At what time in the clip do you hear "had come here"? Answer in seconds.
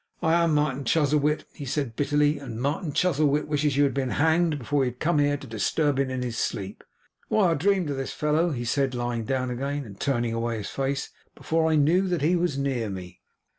4.89-5.37